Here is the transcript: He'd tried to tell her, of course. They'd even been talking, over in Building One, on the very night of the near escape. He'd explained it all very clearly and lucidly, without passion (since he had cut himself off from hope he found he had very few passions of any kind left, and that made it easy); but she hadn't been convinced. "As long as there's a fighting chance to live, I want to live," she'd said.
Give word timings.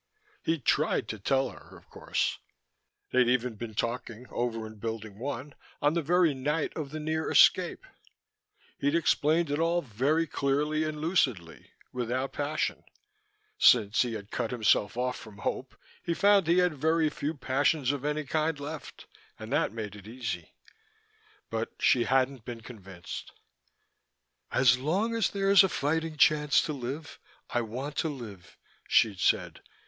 He'd 0.41 0.65
tried 0.65 1.07
to 1.09 1.19
tell 1.19 1.51
her, 1.51 1.77
of 1.77 1.87
course. 1.87 2.39
They'd 3.11 3.27
even 3.27 3.53
been 3.53 3.75
talking, 3.75 4.25
over 4.31 4.65
in 4.65 4.79
Building 4.79 5.19
One, 5.19 5.53
on 5.79 5.93
the 5.93 6.01
very 6.01 6.33
night 6.33 6.75
of 6.75 6.89
the 6.89 6.99
near 6.99 7.29
escape. 7.29 7.85
He'd 8.79 8.95
explained 8.95 9.51
it 9.51 9.59
all 9.59 9.83
very 9.83 10.25
clearly 10.25 10.85
and 10.85 10.99
lucidly, 10.99 11.69
without 11.93 12.33
passion 12.33 12.83
(since 13.59 14.01
he 14.01 14.13
had 14.13 14.31
cut 14.31 14.49
himself 14.49 14.97
off 14.97 15.19
from 15.19 15.37
hope 15.37 15.75
he 16.01 16.15
found 16.15 16.47
he 16.47 16.57
had 16.57 16.73
very 16.73 17.11
few 17.11 17.35
passions 17.35 17.91
of 17.91 18.03
any 18.03 18.23
kind 18.23 18.59
left, 18.59 19.05
and 19.37 19.53
that 19.53 19.71
made 19.71 19.95
it 19.95 20.07
easy); 20.07 20.51
but 21.51 21.73
she 21.79 22.05
hadn't 22.05 22.43
been 22.43 22.61
convinced. 22.61 23.33
"As 24.51 24.79
long 24.79 25.13
as 25.13 25.29
there's 25.29 25.63
a 25.63 25.69
fighting 25.69 26.17
chance 26.17 26.59
to 26.63 26.73
live, 26.73 27.19
I 27.51 27.61
want 27.61 27.95
to 27.97 28.09
live," 28.09 28.57
she'd 28.87 29.19
said. 29.19 29.61